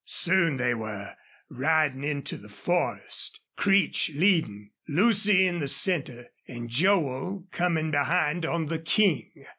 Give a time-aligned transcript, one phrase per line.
[0.07, 1.13] Soon they were
[1.47, 8.65] riding into the forest, Creech leading, Lucy in the center, and Joel coming behind on
[8.65, 9.31] the King.